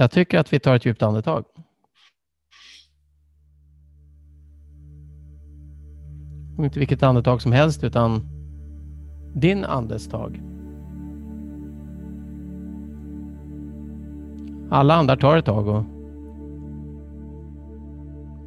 Jag 0.00 0.10
tycker 0.10 0.38
att 0.38 0.52
vi 0.52 0.60
tar 0.60 0.76
ett 0.76 0.86
djupt 0.86 1.02
andetag. 1.02 1.44
Och 6.58 6.64
inte 6.64 6.78
vilket 6.78 7.02
andetag 7.02 7.42
som 7.42 7.52
helst 7.52 7.84
utan 7.84 8.20
din 9.34 9.64
andetag. 9.64 10.42
Alla 14.70 14.94
andar 14.94 15.16
tar 15.16 15.36
ett 15.36 15.44
tag 15.44 15.68
och 15.68 15.84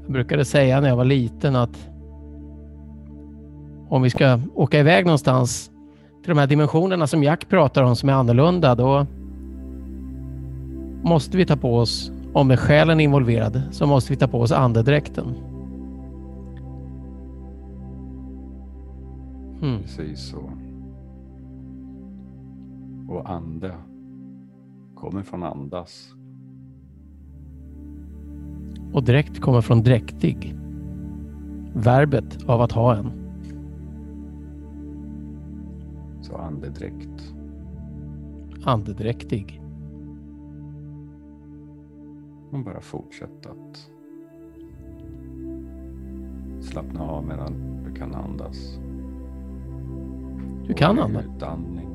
jag 0.04 0.12
brukade 0.12 0.46
säga 0.46 0.82
när 0.82 0.88
jag 0.88 0.96
var 0.96 1.06
liten 1.06 1.56
att 1.56 1.90
om 3.90 4.02
vi 4.02 4.10
ska 4.10 4.40
åka 4.56 4.80
iväg 4.80 5.06
någonstans 5.06 5.72
till 6.24 6.30
de 6.30 6.38
här 6.38 6.48
dimensionerna 6.48 7.08
som 7.08 7.24
Jack 7.24 7.50
pratar 7.50 7.84
om 7.84 7.96
som 7.96 8.10
är 8.10 8.14
annorlunda, 8.14 8.76
då 8.76 9.06
måste 11.04 11.38
vi 11.38 11.46
ta 11.46 11.56
på 11.56 11.76
oss, 11.76 12.12
om 12.34 12.58
själen 12.58 13.00
är 13.00 13.04
involverad, 13.04 13.62
så 13.72 13.88
måste 13.88 14.14
vi 14.14 14.18
ta 14.18 14.28
på 14.28 14.40
oss 14.42 14.52
andedräkten. 14.52 15.26
Mm. 19.62 19.82
Precis 19.82 20.20
så. 20.20 20.52
Och 23.10 23.30
ande 23.30 23.74
kommer 24.96 25.24
från 25.24 25.44
andas. 25.44 26.14
Och 28.94 29.04
dräkt 29.04 29.40
kommer 29.40 29.62
från 29.62 29.84
dräktig. 29.84 30.56
Verbet 31.74 32.44
av 32.46 32.62
att 32.62 32.72
ha 32.72 32.96
en. 32.96 33.12
Så 36.22 36.36
andedräkt. 36.36 37.34
Andedräktig. 38.64 39.61
Och 42.52 42.60
bara 42.60 42.82
fortsätta 42.82 43.50
att 43.50 43.90
slappna 46.62 47.04
av 47.04 47.26
medan 47.26 47.84
du 47.86 47.94
kan 47.94 48.16
andas. 48.16 48.80
Du 50.68 50.74
kan 50.74 51.00
andas? 51.00 51.26
Utandning. 51.26 51.90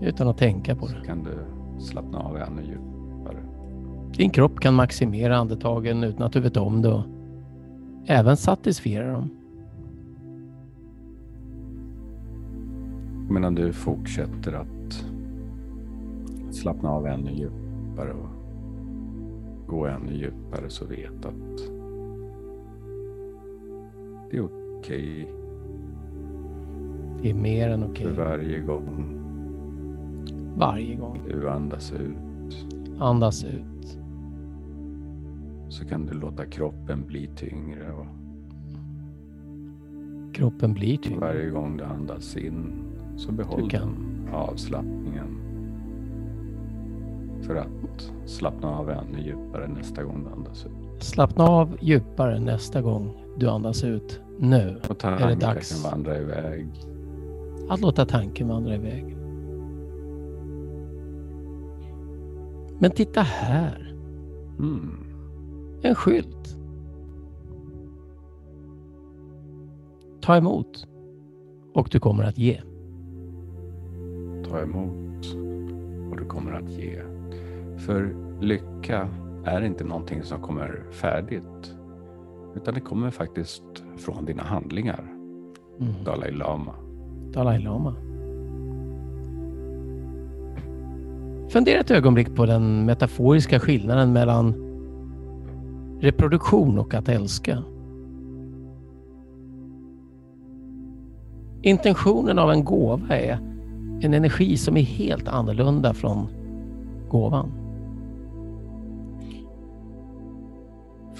Utan 0.00 0.28
att 0.28 0.38
tänka 0.38 0.76
på 0.76 0.86
det. 0.86 0.92
Så 0.92 1.00
kan 1.00 1.24
du 1.24 1.38
slappna 1.78 2.18
av 2.18 2.36
ännu 2.36 2.62
djupare. 2.62 3.42
Din 4.16 4.30
kropp 4.30 4.60
kan 4.60 4.74
maximera 4.74 5.36
andetagen 5.36 6.04
utan 6.04 6.22
att 6.22 6.32
du 6.32 6.40
vet 6.40 6.56
om 6.56 6.82
det 6.82 6.88
och 6.88 7.04
även 8.06 8.36
satisfiera 8.36 9.12
dem. 9.12 9.30
Medan 13.30 13.54
du 13.54 13.72
fortsätter 13.72 14.52
att 14.52 15.04
slappna 16.50 16.90
av 16.90 17.06
ännu 17.06 17.30
djupare 17.32 18.12
och 18.12 18.28
gå 19.68 19.86
ännu 19.86 20.12
djupare 20.12 20.70
så 20.70 20.86
vet 20.86 21.24
att 21.24 21.58
det 24.30 24.36
är 24.36 24.44
okej. 24.44 24.78
Okay. 24.78 25.26
Det 27.22 27.30
är 27.30 27.34
mer 27.34 27.70
än 27.70 27.82
okej. 27.82 28.06
Okay. 28.06 28.14
För 28.14 28.24
varje 28.24 28.60
gång. 28.60 29.14
Varje 30.56 30.94
gång. 30.94 31.20
Du 31.28 31.50
andas 31.50 31.92
ut. 31.92 32.66
Andas 32.98 33.44
ut. 33.44 33.98
Så 35.68 35.84
kan 35.84 36.06
du 36.06 36.14
låta 36.14 36.46
kroppen 36.46 37.06
bli 37.06 37.30
tyngre. 37.36 37.92
Och 37.92 38.06
kroppen 40.34 40.74
blir 40.74 40.96
tyngre. 40.96 41.20
Varje 41.20 41.50
gång 41.50 41.76
du 41.76 41.84
andas 41.84 42.36
in 42.36 42.72
så 43.16 43.32
behåll 43.32 43.68
den 43.68 44.28
avslappningen. 44.32 45.47
För 47.48 47.56
att 47.56 48.12
slappna 48.26 48.68
av 48.68 48.90
ännu 48.90 49.20
djupare 49.20 49.68
nästa 49.68 50.02
gång 50.02 50.24
du 50.24 50.30
andas 50.30 50.66
ut. 50.66 51.02
Slappna 51.02 51.44
av 51.44 51.76
djupare 51.80 52.40
nästa 52.40 52.82
gång 52.82 53.34
du 53.36 53.48
andas 53.48 53.84
ut. 53.84 54.20
Nu 54.38 54.80
och 54.88 55.04
är 55.04 55.28
det 55.28 55.34
dags. 55.34 55.82
kan 55.82 55.90
vandra 55.90 56.18
iväg. 56.18 56.68
Att 57.68 57.80
låta 57.80 58.06
tanken 58.06 58.48
vandra 58.48 58.74
iväg. 58.74 59.16
Men 62.78 62.90
titta 62.90 63.20
här. 63.20 63.94
Mm. 64.58 64.90
En 65.82 65.94
skylt. 65.94 66.56
Ta 70.20 70.36
emot 70.36 70.86
och 71.74 71.88
du 71.90 72.00
kommer 72.00 72.24
att 72.24 72.38
ge. 72.38 72.60
Ta 74.48 74.60
emot 74.60 75.26
och 76.10 76.16
du 76.16 76.24
kommer 76.24 76.52
att 76.52 76.70
ge. 76.70 77.17
För 77.78 78.14
lycka 78.40 79.08
är 79.44 79.62
inte 79.62 79.84
någonting 79.84 80.22
som 80.22 80.40
kommer 80.40 80.82
färdigt. 80.90 81.74
Utan 82.56 82.74
det 82.74 82.80
kommer 82.80 83.10
faktiskt 83.10 83.62
från 83.96 84.24
dina 84.24 84.42
handlingar. 84.42 85.04
Mm. 85.80 86.04
Dalai 86.04 86.32
Lama. 86.32 86.74
Dalai 87.32 87.58
Lama. 87.58 87.94
Fundera 91.48 91.80
ett 91.80 91.90
ögonblick 91.90 92.34
på 92.34 92.46
den 92.46 92.84
metaforiska 92.86 93.60
skillnaden 93.60 94.12
mellan 94.12 94.54
reproduktion 96.00 96.78
och 96.78 96.94
att 96.94 97.08
älska. 97.08 97.62
Intentionen 101.62 102.38
av 102.38 102.50
en 102.50 102.64
gåva 102.64 103.16
är 103.16 103.32
en 104.00 104.14
energi 104.14 104.56
som 104.56 104.76
är 104.76 104.82
helt 104.82 105.28
annorlunda 105.28 105.94
från 105.94 106.28
gåvan. 107.08 107.67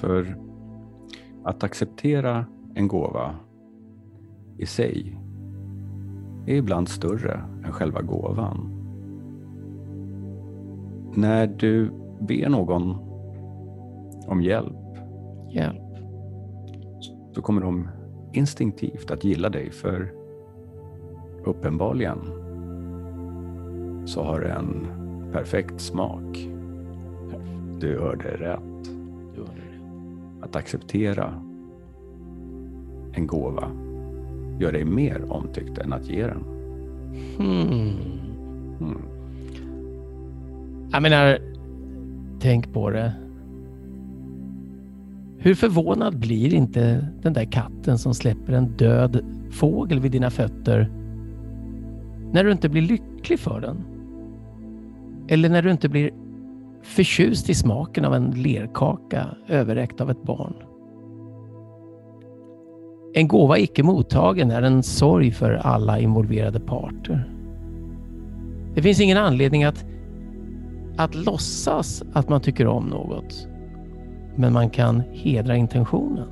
För 0.00 0.36
att 1.44 1.62
acceptera 1.62 2.46
en 2.74 2.88
gåva 2.88 3.34
i 4.58 4.66
sig 4.66 5.20
är 6.46 6.54
ibland 6.54 6.88
större 6.88 7.42
än 7.64 7.72
själva 7.72 8.02
gåvan. 8.02 8.74
När 11.14 11.46
du 11.46 11.90
ber 12.20 12.48
någon 12.48 12.96
om 14.26 14.42
hjälp, 14.42 14.96
hjälp. 15.50 15.82
så 17.32 17.42
kommer 17.42 17.60
de 17.60 17.88
instinktivt 18.32 19.10
att 19.10 19.24
gilla 19.24 19.48
dig 19.48 19.70
för 19.70 20.12
uppenbarligen 21.44 22.18
så 24.06 24.22
har 24.22 24.40
en 24.40 24.86
perfekt 25.32 25.80
smak. 25.80 26.48
Du 27.80 27.98
hörde 28.00 28.28
rätt. 28.28 28.87
Att 30.40 30.56
acceptera 30.56 31.42
en 33.12 33.26
gåva 33.26 33.70
gör 34.60 34.72
dig 34.72 34.84
mer 34.84 35.32
omtyckt 35.32 35.78
än 35.78 35.92
att 35.92 36.08
ge 36.08 36.26
den. 36.26 36.44
Hmm. 37.36 37.92
Hmm. 38.78 39.02
Jag 40.92 41.02
menar, 41.02 41.38
tänk 42.40 42.72
på 42.72 42.90
det. 42.90 43.12
Hur 45.38 45.54
förvånad 45.54 46.18
blir 46.18 46.54
inte 46.54 47.08
den 47.22 47.32
där 47.32 47.44
katten 47.44 47.98
som 47.98 48.14
släpper 48.14 48.52
en 48.52 48.66
död 48.66 49.20
fågel 49.50 50.00
vid 50.00 50.12
dina 50.12 50.30
fötter 50.30 50.90
när 52.32 52.44
du 52.44 52.52
inte 52.52 52.68
blir 52.68 52.82
lycklig 52.82 53.38
för 53.38 53.60
den? 53.60 53.76
Eller 55.28 55.48
när 55.48 55.62
du 55.62 55.70
inte 55.70 55.88
blir 55.88 56.10
förtjust 56.82 57.50
i 57.50 57.54
smaken 57.54 58.04
av 58.04 58.14
en 58.14 58.30
lerkaka 58.30 59.26
överräckt 59.48 60.00
av 60.00 60.10
ett 60.10 60.22
barn? 60.22 60.54
En 63.14 63.28
gåva 63.28 63.58
icke 63.58 63.82
mottagen 63.82 64.50
är 64.50 64.62
en 64.62 64.82
sorg 64.82 65.30
för 65.30 65.52
alla 65.52 65.98
involverade 65.98 66.60
parter. 66.60 67.32
Det 68.74 68.82
finns 68.82 69.00
ingen 69.00 69.18
anledning 69.18 69.64
att, 69.64 69.84
att 70.96 71.14
låtsas 71.14 72.02
att 72.12 72.28
man 72.28 72.40
tycker 72.40 72.66
om 72.66 72.84
något. 72.84 73.48
Men 74.36 74.52
man 74.52 74.70
kan 74.70 75.02
hedra 75.12 75.56
intentionen. 75.56 76.28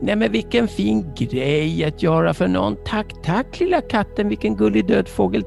Nej 0.00 0.16
men 0.16 0.32
vilken 0.32 0.68
fin 0.68 1.04
grej 1.16 1.84
att 1.84 2.02
göra 2.02 2.34
för 2.34 2.48
någon. 2.48 2.76
Tack, 2.84 3.22
tack 3.22 3.60
lilla 3.60 3.80
katten, 3.80 4.28
vilken 4.28 4.56
gullig 4.56 4.86
död 4.86 5.08
fågel. 5.08 5.44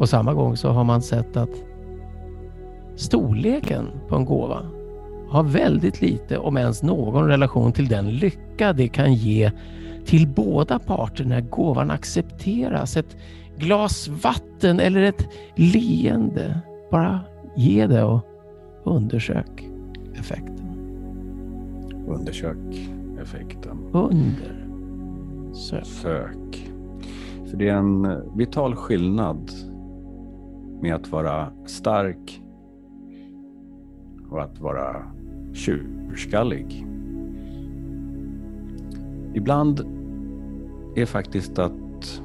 På 0.00 0.06
samma 0.06 0.34
gång 0.34 0.56
så 0.56 0.68
har 0.68 0.84
man 0.84 1.02
sett 1.02 1.36
att 1.36 1.64
storleken 2.96 3.86
på 4.08 4.16
en 4.16 4.24
gåva 4.24 4.62
har 5.28 5.42
väldigt 5.42 6.00
lite, 6.00 6.38
om 6.38 6.56
ens 6.56 6.82
någon 6.82 7.26
relation 7.28 7.72
till 7.72 7.88
den 7.88 8.10
lycka 8.10 8.72
det 8.72 8.88
kan 8.88 9.14
ge 9.14 9.52
till 10.04 10.28
båda 10.28 10.78
parter 10.78 11.24
när 11.24 11.40
gåvan 11.40 11.90
accepteras. 11.90 12.96
Ett 12.96 13.16
glas 13.58 14.08
vatten 14.08 14.80
eller 14.80 15.02
ett 15.02 15.28
leende. 15.54 16.60
Bara 16.90 17.20
ge 17.56 17.86
det 17.86 18.04
och 18.04 18.20
undersök 18.84 19.68
effekten. 20.14 20.76
Undersök 22.08 22.90
effekten. 23.22 23.78
Under. 23.92 24.66
Sök. 25.54 25.86
Sök. 25.86 26.70
För 27.50 27.56
det 27.56 27.68
är 27.68 27.76
en 27.76 28.22
vital 28.36 28.76
skillnad 28.76 29.50
med 30.80 30.94
att 30.94 31.12
vara 31.12 31.52
stark 31.66 32.42
och 34.30 34.42
att 34.42 34.60
vara 34.60 35.02
tjurskallig. 35.52 36.86
Ibland 39.34 39.80
är 40.96 41.06
faktiskt 41.06 41.58
att 41.58 42.22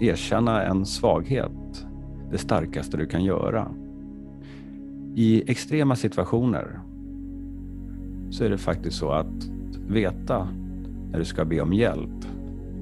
erkänna 0.00 0.62
en 0.62 0.86
svaghet 0.86 1.86
det 2.30 2.38
starkaste 2.38 2.96
du 2.96 3.06
kan 3.06 3.24
göra. 3.24 3.68
I 5.14 5.50
extrema 5.50 5.96
situationer 5.96 6.80
så 8.30 8.44
är 8.44 8.50
det 8.50 8.58
faktiskt 8.58 8.96
så 8.96 9.10
att 9.10 9.50
veta 9.88 10.48
när 11.10 11.18
du 11.18 11.24
ska 11.24 11.44
be 11.44 11.60
om 11.60 11.72
hjälp 11.72 12.26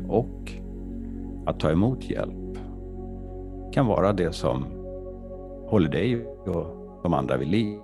och 0.08 0.52
att 1.46 1.60
ta 1.60 1.70
emot 1.70 2.10
hjälp 2.10 2.45
kan 3.76 3.86
vara 3.86 4.12
det 4.12 4.32
som 4.32 4.64
håller 5.66 5.88
dig 5.88 6.26
och 6.26 6.66
de 7.02 7.14
andra 7.14 7.36
vid 7.36 7.48
liv. 7.48 7.78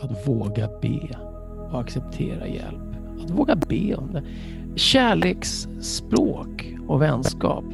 Att 0.00 0.28
våga 0.28 0.68
be 0.82 1.18
och 1.72 1.80
acceptera 1.80 2.46
hjälp. 2.46 2.96
Att 3.24 3.30
våga 3.30 3.56
be 3.56 3.94
om 3.94 4.12
det. 4.12 4.22
Kärleksspråk 4.76 6.74
och 6.88 7.02
vänskap 7.02 7.64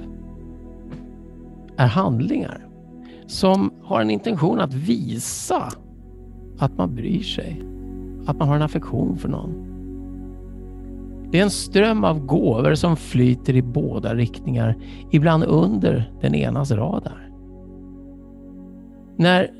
är 1.76 1.86
handlingar 1.86 2.68
som 3.26 3.70
har 3.82 4.00
en 4.00 4.10
intention 4.10 4.60
att 4.60 4.74
visa 4.74 5.68
att 6.58 6.76
man 6.76 6.94
bryr 6.94 7.22
sig. 7.22 7.62
Att 8.26 8.38
man 8.38 8.48
har 8.48 8.56
en 8.56 8.62
affektion 8.62 9.18
för 9.18 9.28
någon. 9.28 9.69
Det 11.30 11.38
är 11.38 11.42
en 11.42 11.50
ström 11.50 12.04
av 12.04 12.26
gåvor 12.26 12.74
som 12.74 12.96
flyter 12.96 13.56
i 13.56 13.62
båda 13.62 14.14
riktningar, 14.14 14.76
ibland 15.10 15.44
under 15.44 16.12
den 16.20 16.34
enas 16.34 16.70
radar. 16.70 17.30
När 19.16 19.50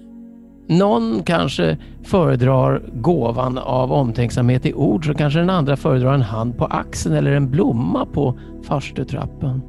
någon 0.66 1.22
kanske 1.22 1.78
föredrar 2.02 2.82
gåvan 2.94 3.58
av 3.58 3.92
omtänksamhet 3.92 4.66
i 4.66 4.74
ord 4.74 5.06
så 5.06 5.14
kanske 5.14 5.38
den 5.38 5.50
andra 5.50 5.76
föredrar 5.76 6.14
en 6.14 6.22
hand 6.22 6.58
på 6.58 6.64
axeln 6.64 7.14
eller 7.14 7.32
en 7.32 7.50
blomma 7.50 8.06
på 8.06 8.38
farstutrappan. 8.62 9.62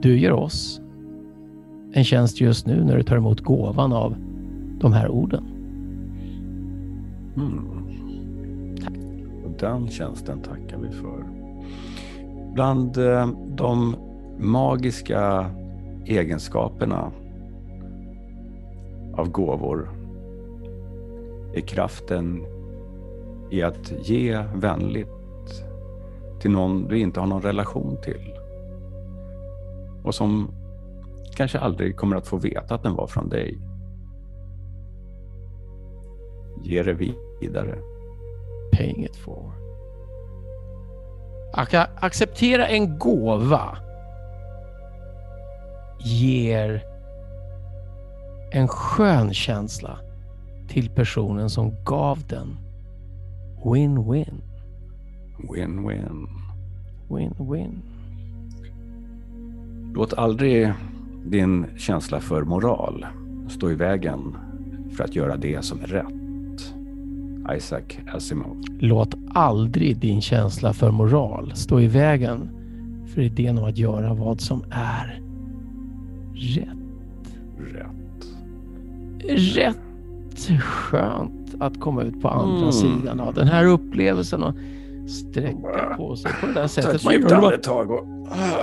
Du 0.00 0.18
gör 0.18 0.32
oss 0.32 0.80
en 1.92 2.04
tjänst 2.04 2.40
just 2.40 2.66
nu 2.66 2.84
när 2.84 2.96
du 2.96 3.02
tar 3.02 3.16
emot 3.16 3.40
gåvan 3.40 3.92
av 3.92 4.16
de 4.80 4.92
här 4.92 5.08
orden. 5.08 5.44
Mm. 7.36 7.73
Och 9.44 9.50
den 9.50 9.88
tjänsten 9.88 10.42
tackar 10.42 10.78
vi 10.78 10.90
för. 10.90 11.24
Bland 12.54 12.96
eh, 12.98 13.28
de 13.48 13.96
magiska 14.38 15.50
egenskaperna 16.04 17.12
av 19.16 19.30
gåvor 19.30 19.90
är 21.54 21.60
kraften 21.60 22.46
i 23.50 23.62
att 23.62 23.92
ge 24.08 24.44
vänligt 24.54 25.08
till 26.40 26.50
någon 26.50 26.88
du 26.88 26.98
inte 26.98 27.20
har 27.20 27.26
någon 27.26 27.42
relation 27.42 27.96
till. 28.02 28.32
Och 30.04 30.14
som 30.14 30.48
kanske 31.36 31.58
aldrig 31.58 31.96
kommer 31.96 32.16
att 32.16 32.26
få 32.26 32.36
veta 32.36 32.74
att 32.74 32.82
den 32.82 32.94
var 32.94 33.06
från 33.06 33.28
dig. 33.28 33.58
Ge 36.62 36.82
det 36.82 37.14
vidare. 37.40 37.93
Paying 38.76 39.04
it. 39.04 39.18
Att 41.52 41.74
acceptera 42.04 42.66
en 42.66 42.98
gåva 42.98 43.78
ger 46.00 46.84
en 48.52 48.68
skön 48.68 49.34
känsla 49.34 49.98
till 50.68 50.90
personen 50.90 51.50
som 51.50 51.84
gav 51.84 52.18
den. 52.28 52.56
Win-win. 53.64 54.42
Win-win. 55.38 56.28
Win-win. 57.08 57.82
Låt 59.94 60.14
aldrig 60.14 60.72
din 61.26 61.66
känsla 61.78 62.20
för 62.20 62.42
moral 62.42 63.06
stå 63.48 63.70
i 63.70 63.74
vägen 63.74 64.36
för 64.96 65.04
att 65.04 65.16
göra 65.16 65.36
det 65.36 65.64
som 65.64 65.80
är 65.80 65.86
rätt. 65.86 66.23
Isaac 67.56 67.82
Asimov. 68.12 68.62
Låt 68.78 69.14
aldrig 69.34 69.96
din 69.96 70.20
känsla 70.20 70.72
för 70.72 70.90
moral 70.90 71.52
stå 71.54 71.80
i 71.80 71.86
vägen 71.86 72.48
för 73.14 73.20
idén 73.20 73.58
om 73.58 73.64
att 73.64 73.78
göra 73.78 74.14
vad 74.14 74.40
som 74.40 74.64
är 74.70 75.20
rätt. 76.34 76.68
Rätt. 77.58 77.86
Rätt 79.56 80.60
skönt 80.60 81.54
att 81.60 81.80
komma 81.80 82.02
ut 82.02 82.22
på 82.22 82.28
andra 82.28 82.58
mm. 82.58 82.72
sidan 82.72 83.20
av 83.20 83.34
den 83.34 83.48
här 83.48 83.64
upplevelsen 83.64 84.42
och 84.42 84.54
sträcka 85.08 85.94
på 85.96 86.16
sig 86.16 86.32
på 86.40 86.46
det 86.46 86.52
där 86.52 86.66
sättet. 86.66 87.02
Ta 87.02 87.12
ett 87.12 87.20
djupt 87.20 87.32
andetag 87.32 87.90
och 87.90 88.06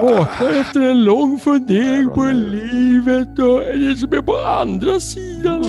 Vaknar 0.01 0.59
efter 0.61 0.81
en 0.81 1.03
lång 1.03 1.39
fundering 1.39 2.09
på 2.09 2.23
livet 2.23 3.39
och 3.39 3.59
det 3.59 3.95
som 3.97 4.13
är 4.13 4.21
på 4.21 4.35
andra 4.61 4.99
sidan. 4.99 5.65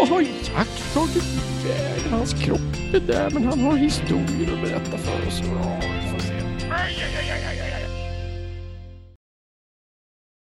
Och 0.00 0.08
har 0.08 0.20
Jack 0.20 0.68
tagit 0.94 1.24
iväg 1.64 2.00
hans 2.10 2.32
kropp 2.44 2.60
är 2.94 3.00
där 3.00 3.30
men 3.30 3.44
han 3.44 3.60
har 3.60 3.76
historier 3.76 4.52
att 4.54 4.62
berätta 4.62 4.98
för 4.98 5.26
oss. 5.26 5.42
Ja, 5.44 5.80
vi 5.80 6.10
får 6.10 6.18
se. 6.18 6.34
Aj, 6.70 7.04
aj, 7.18 7.30
aj, 7.30 7.44
aj. 7.48 7.63